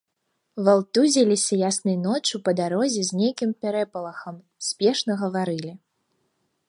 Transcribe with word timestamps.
Валтузіліся 0.67 1.59
яснаю 1.69 1.95
ноччу 2.07 2.35
па 2.49 2.55
дарозе 2.61 3.01
з 3.09 3.19
нейкім 3.19 3.49
пярэпалахам, 3.67 4.35
спешна 4.69 5.13
гаварылі. 5.25 5.71